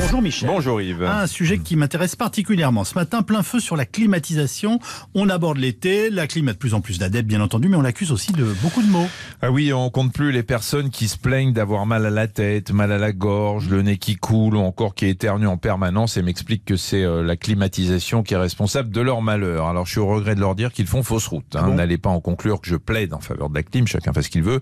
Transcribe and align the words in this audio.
Bonjour 0.00 0.22
Michel. 0.22 0.48
Bonjour 0.48 0.80
Yves. 0.80 1.04
Un 1.04 1.26
sujet 1.26 1.58
qui 1.58 1.76
m'intéresse 1.76 2.16
particulièrement. 2.16 2.84
Ce 2.84 2.94
matin, 2.94 3.22
plein 3.22 3.42
feu 3.42 3.60
sur 3.60 3.76
la 3.76 3.84
climatisation. 3.84 4.78
On 5.14 5.28
aborde 5.28 5.58
l'été, 5.58 6.10
la 6.10 6.26
clim 6.26 6.48
a 6.48 6.52
de 6.52 6.58
plus 6.58 6.74
en 6.74 6.80
plus 6.80 6.98
d'adeptes 6.98 7.28
bien 7.28 7.40
entendu, 7.40 7.68
mais 7.68 7.76
on 7.76 7.82
l'accuse 7.82 8.10
aussi 8.12 8.32
de 8.32 8.44
beaucoup 8.62 8.82
de 8.82 8.88
mots. 8.88 9.06
Ah 9.42 9.50
oui, 9.50 9.72
on 9.72 9.90
compte 9.90 10.12
plus 10.12 10.32
les 10.32 10.42
personnes 10.42 10.90
qui 10.90 11.08
se 11.08 11.18
plaignent 11.18 11.52
d'avoir 11.52 11.86
mal 11.86 12.06
à 12.06 12.10
la 12.10 12.26
tête, 12.26 12.72
mal 12.72 12.90
à 12.92 12.98
la 12.98 13.12
gorge, 13.12 13.68
le 13.68 13.82
nez 13.82 13.98
qui 13.98 14.16
coule 14.16 14.56
ou 14.56 14.60
encore 14.60 14.94
qui 14.94 15.06
éternuent 15.06 15.46
en 15.48 15.56
permanence 15.58 16.16
et 16.16 16.22
m'expliquent 16.22 16.64
que 16.64 16.76
c'est 16.76 17.04
euh, 17.04 17.22
la 17.22 17.36
climatisation 17.36 18.22
qui 18.22 18.34
est 18.34 18.38
responsable 18.38 18.90
de 18.90 19.00
leur 19.00 19.20
malheur. 19.22 19.66
Alors 19.66 19.86
je 19.86 19.92
suis 19.92 20.00
au 20.00 20.06
regret 20.06 20.34
de 20.34 20.40
leur 20.40 20.54
dire 20.54 20.72
qu'ils 20.72 20.86
font 20.86 21.02
fausse 21.02 21.26
route. 21.26 21.54
hein. 21.56 21.66
bon 21.66 21.74
N'allez 21.74 21.98
pas 21.98 22.10
en 22.10 22.20
conclure 22.20 22.60
que 22.60 22.68
je 22.68 22.76
plaide 22.76 23.12
en 23.14 23.20
faveur 23.20 23.50
de 23.50 23.54
la 23.54 23.62
clim, 23.62 23.86
chacun 23.86 24.12
fait 24.12 24.22
ce 24.22 24.30
qu'il 24.30 24.42
veut. 24.42 24.60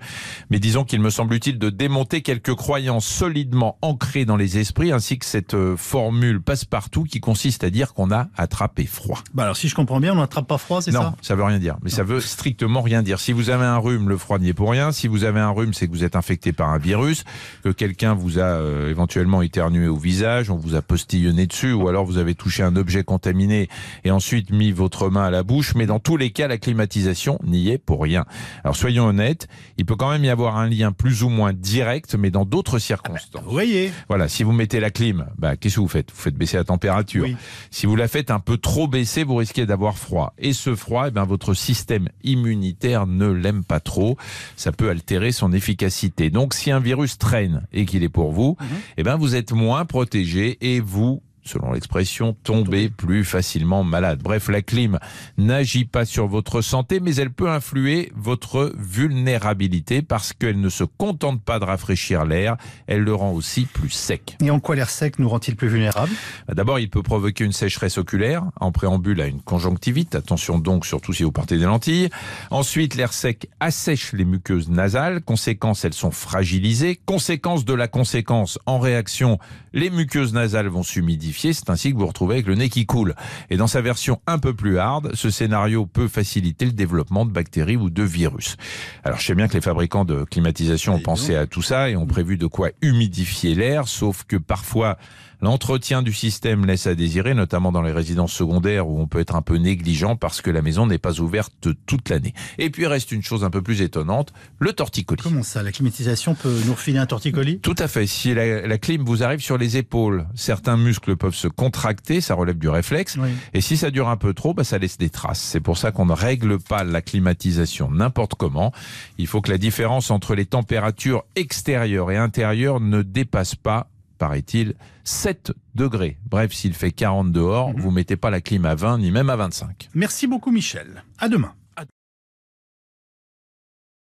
Mais 0.51 0.59
disons 0.59 0.85
qu'il 0.85 1.01
me 1.01 1.11
semble 1.11 1.35
utile 1.35 1.59
de 1.59 1.71
démonter 1.71 2.21
quelques 2.23 2.55
croyances 2.55 3.07
solidement 3.07 3.79
ancrées 3.83 4.25
dans 4.25 4.37
les 4.37 4.59
esprits 4.59 4.80
ainsi 4.89 5.19
que 5.19 5.27
cette 5.27 5.55
euh, 5.55 5.77
formule 5.77 6.41
passe-partout 6.41 7.05
qui 7.05 7.21
consiste 7.21 7.63
à 7.65 7.71
dire 7.71 7.93
qu'on 7.93 8.11
a 8.11 8.29
attrapé 8.37 8.87
froid. 8.87 9.19
Bah 9.35 9.43
alors 9.45 9.57
si 9.57 9.69
je 9.69 9.75
comprends 9.75 10.01
bien, 10.01 10.13
on 10.13 10.17
n'attrape 10.17 10.47
pas 10.47 10.59
froid, 10.59 10.81
c'est 10.81 10.91
Non, 10.93 11.01
ça? 11.03 11.15
ça 11.21 11.35
veut 11.35 11.45
rien 11.45 11.59
dire. 11.59 11.77
Mais 11.83 11.91
ça 11.91 12.03
veut 12.03 12.21
strictement 12.21 12.81
rien 12.81 13.03
dire. 13.03 13.21
Si 13.21 13.33
vous 13.33 13.51
avez 13.51 13.67
un 13.67 13.77
rhume, 13.77 14.09
le 14.09 14.17
froid 14.17 14.39
n'y 14.39 14.49
est 14.49 14.55
pour 14.55 14.71
rien. 14.71 14.93
Si 14.93 15.07
vous 15.09 15.25
avez 15.25 15.41
un 15.41 15.51
rhume, 15.51 15.75
c'est 15.75 15.87
que 15.87 15.93
vous 15.93 16.05
êtes 16.05 16.17
infecté 16.17 16.53
par 16.53 16.71
un 16.71 16.79
virus, 16.79 17.25
que 17.63 17.69
quelqu'un 17.69 18.15
vous 18.15 18.39
a 18.39 18.43
euh, 18.43 18.89
éventuellement 18.91 19.43
éternué 19.43 19.87
au 19.89 19.97
visage, 19.97 20.51
on 20.51 20.57
vous 20.57 20.75
a 20.75 20.83
postillonné 20.83 21.47
dessus, 21.47 21.73
ou 21.73 21.89
alors 21.89 22.05
vous 22.07 22.17
avez 22.19 22.35
touché 22.35 22.63
un 22.63 22.77
objet 22.77 23.05
contaminé 23.05 23.69
et 24.05 24.11
ensuite 24.11 24.51
mis 24.51 24.73
votre 24.73 25.11
main 25.11 25.25
à 25.25 25.31
la 25.31 25.43
bouche. 25.43 25.75
Mais 25.75 25.87
dans 25.87 25.99
tous 25.99 26.17
les 26.17 26.31
cas, 26.31 26.49
la 26.49 26.57
climatisation 26.59 27.39
n'y 27.45 27.69
est 27.71 27.79
pour 27.79 28.03
rien. 28.03 28.25
Alors 28.65 28.77
soyons 28.77 29.07
honnêtes, 29.07 29.49
il 29.79 29.85
peut 29.85 29.97
quand 29.97 30.11
même 30.11 30.25
y 30.25 30.31
avoir 30.31 30.57
un 30.57 30.69
lien 30.69 30.93
plus 30.93 31.23
ou 31.23 31.29
moins 31.29 31.53
direct, 31.53 32.15
mais 32.15 32.31
dans 32.31 32.45
d'autres 32.45 32.79
circonstances. 32.79 33.43
Vous 33.45 33.51
voyez 33.51 33.93
Voilà, 34.09 34.29
si 34.29 34.43
vous 34.45 34.53
mettez 34.53 34.70
la 34.79 34.91
clim, 34.91 35.27
bah, 35.39 35.57
qu'est-ce 35.57 35.77
que 35.77 35.81
vous 35.81 35.89
faites? 35.89 36.11
Vous 36.13 36.21
faites 36.21 36.37
baisser 36.37 36.57
la 36.59 36.65
température. 36.65 37.25
Oui. 37.25 37.37
Si 37.73 37.87
vous 37.87 37.97
la 37.97 38.07
faites 38.07 38.31
un 38.31 38.39
peu 38.39 38.59
trop 38.59 38.87
baisser, 38.87 39.25
vous 39.25 39.37
risquez 39.37 39.67
d'avoir 39.67 39.99
froid. 39.99 40.33
Et 40.39 40.53
ce 40.53 40.77
froid, 40.77 41.07
eh 41.09 41.11
ben, 41.11 41.25
votre 41.25 41.55
système 41.55 42.09
immunitaire 42.23 43.07
ne 43.07 43.27
l'aime 43.27 43.65
pas 43.65 43.81
trop. 43.81 44.17
Ça 44.57 44.71
peut 44.71 44.91
altérer 44.91 45.33
son 45.33 45.53
efficacité. 45.53 46.31
Donc, 46.31 46.55
si 46.55 46.71
un 46.71 46.81
virus 46.81 47.19
traîne 47.19 47.67
et 47.73 47.87
qu'il 47.87 48.03
est 48.05 48.09
pour 48.09 48.31
vous, 48.31 48.57
Mhm. 48.61 48.67
eh 48.99 49.03
ben, 49.03 49.17
vous 49.17 49.35
êtes 49.35 49.53
moins 49.53 49.85
protégé 49.87 50.59
et 50.61 50.81
vous 50.81 51.23
selon 51.51 51.73
l'expression, 51.73 52.37
tombez 52.45 52.89
plus 52.89 53.25
facilement 53.25 53.83
malade. 53.83 54.21
Bref, 54.23 54.49
la 54.49 54.63
clim 54.63 54.99
n'agit 55.37 55.85
pas 55.85 56.05
sur 56.05 56.29
votre 56.29 56.61
santé, 56.61 57.01
mais 57.01 57.17
elle 57.17 57.33
peut 57.33 57.51
influer 57.51 58.13
votre 58.15 58.73
vulnérabilité 58.79 60.03
parce 60.03 60.33
qu'elle 60.33 60.61
ne 60.61 60.69
se 60.69 60.85
contente 60.85 61.43
pas 61.43 61.59
de 61.59 61.65
rafraîchir 61.65 62.25
l'air, 62.25 62.57
elle 62.87 63.01
le 63.01 63.15
rend 63.15 63.33
aussi 63.33 63.67
plus 63.67 63.91
sec. 63.91 64.37
Et 64.41 64.51
en 64.51 64.61
quoi 64.61 64.77
l'air 64.77 64.91
sec 64.91 65.19
nous 65.19 65.29
rend-il 65.29 65.57
plus 65.57 65.69
vulnérables 65.69 66.13
D'abord, 66.49 66.79
il 66.79 66.89
peut 66.89 67.03
provoquer 67.03 67.45
une 67.45 67.53
sécheresse 67.53 67.99
oculaire 67.99 68.45
en 68.61 68.71
préambule 68.71 69.21
à 69.21 69.27
une 69.27 69.41
conjonctivite. 69.41 70.15
Attention 70.15 70.59
donc, 70.59 70.87
surtout 70.87 71.13
si 71.13 71.25
vous 71.25 71.33
portez 71.33 71.59
des 71.59 71.65
lentilles. 71.65 72.11
Ensuite, 72.51 72.95
l'air 72.95 73.13
sec 73.13 73.49
assèche 73.59 74.13
les 74.13 74.25
muqueuses 74.25 74.69
nasales. 74.69 75.21
Conséquence, 75.23 75.85
elles 75.85 75.95
sont 75.95 76.11
fragilisées. 76.13 77.01
Conséquence 77.07 77.65
de 77.65 77.75
la 77.75 77.89
conséquence, 77.89 78.59
en 78.67 78.79
réaction, 78.79 79.39
les 79.73 79.91
muqueuses 79.91 80.33
nasales 80.33 80.69
vont 80.69 80.83
s'humidifier. 80.83 81.40
C'est 81.53 81.71
ainsi 81.71 81.91
que 81.91 81.95
vous 81.95 82.01
vous 82.01 82.07
retrouvez 82.07 82.37
avec 82.37 82.47
le 82.47 82.55
nez 82.55 82.69
qui 82.69 82.87
coule. 82.87 83.15
Et 83.51 83.57
dans 83.57 83.67
sa 83.67 83.81
version 83.81 84.21
un 84.27 84.39
peu 84.39 84.55
plus 84.55 84.79
hard, 84.79 85.13
ce 85.15 85.31
scénario 85.31 85.87
peut 85.87 86.09
faciliter 86.09 86.65
le 86.65 86.73
développement 86.73 87.25
de 87.25 87.31
bactéries 87.31 87.77
ou 87.77 87.91
de 87.91 88.03
virus. 88.03 88.57
Alors, 89.05 89.19
je 89.19 89.27
sais 89.27 89.35
bien 89.35 89.49
que 89.49 89.55
les 89.55 89.61
fabricants 89.61 90.05
de 90.05 90.25
climatisation 90.25 90.95
ont 90.95 91.01
pensé 91.01 91.37
à 91.37 91.47
tout 91.47 91.63
ça 91.63 91.91
et 91.91 91.97
ont 91.97 92.07
prévu 92.07 92.37
de 92.37 92.47
quoi 92.47 92.71
humidifier 92.83 93.55
l'air, 93.55 93.89
sauf 93.89 94.25
que 94.25 94.37
parfois, 94.37 94.99
L'entretien 95.43 96.03
du 96.03 96.13
système 96.13 96.67
laisse 96.67 96.87
à 96.87 96.95
désirer, 96.95 97.33
notamment 97.33 97.73
dans 97.73 97.81
les 97.81 97.93
résidences 97.93 98.33
secondaires 98.33 98.87
où 98.89 99.01
on 99.01 99.07
peut 99.07 99.21
être 99.21 99.35
un 99.35 99.43
peu 99.43 99.57
négligent 99.57 100.17
parce 100.17 100.43
que 100.43 100.51
la 100.51 100.61
maison 100.61 100.87
n'est 100.87 100.99
pas 100.99 101.19
ouverte 101.21 101.69
toute 101.87 102.11
l'année. 102.11 102.35
Et 102.59 102.69
puis 102.69 102.87
reste 102.87 103.11
une 103.11 103.23
chose 103.23 103.43
un 103.43 103.51
peu 103.51 103.63
plus 103.63 103.81
étonnante, 103.81 104.35
le 104.59 104.73
torticolis. 104.75 105.23
Comment 105.23 105.43
ça 105.43 105.63
La 105.63 105.73
climatisation 105.73 106.35
peut 106.35 106.55
nous 106.67 106.75
refiler 106.75 106.99
un 106.99 107.07
torticolis? 107.07 107.61
Tout 107.61 107.77
à 107.79 107.89
fait. 107.89 108.07
Si 108.07 108.35
la, 108.35 108.67
la 108.67 108.79
clim 108.79 109.03
vous 109.03 109.23
arrive 109.23 109.41
sur 109.41 109.57
les 109.57 109.79
épaules, 109.79 110.27
certains 110.35 110.77
muscles 110.77 111.17
peuvent 111.21 111.35
se 111.35 111.47
contracter, 111.47 112.21
ça 112.21 112.35
relève 112.35 112.59
du 112.59 112.69
réflexe. 112.69 113.17
Oui. 113.21 113.29
Et 113.55 113.61
si 113.61 113.77
ça 113.77 113.91
dure 113.93 114.09
un 114.09 114.17
peu 114.17 114.35
trop, 114.35 114.55
bah, 114.55 114.65
ça 114.65 114.79
laisse 114.79 114.99
des 114.99 115.11
traces. 115.11 115.41
C'est 115.41 115.61
pour 115.61 115.79
ça 115.79 115.93
qu'on 115.93 116.07
ne 116.07 116.13
règle 116.13 116.59
pas 116.59 116.83
la 116.83 117.03
climatisation 117.03 117.91
n'importe 117.91 118.35
comment. 118.35 118.73
Il 119.19 119.27
faut 119.27 119.41
que 119.41 119.51
la 119.51 119.59
différence 119.59 120.11
entre 120.11 120.35
les 120.35 120.47
températures 120.47 121.25
extérieures 121.37 122.11
et 122.11 122.17
intérieures 122.17 122.81
ne 122.81 123.03
dépasse 123.03 123.55
pas, 123.55 123.89
paraît-il, 124.19 124.75
7 125.05 125.53
degrés. 125.75 126.17
Bref, 126.29 126.53
s'il 126.53 126.73
fait 126.73 126.91
40 126.91 127.33
dehors, 127.33 127.73
vous 127.77 127.91
mettez 127.91 128.17
pas 128.17 128.31
la 128.31 128.41
clim 128.41 128.65
à 128.65 128.75
20 128.75 128.99
ni 128.99 129.11
même 129.11 129.31
à 129.31 129.37
25. 129.37 129.91
Merci 129.95 130.27
beaucoup 130.27 130.51
Michel. 130.51 131.05
À 131.19 131.29
demain. 131.29 131.53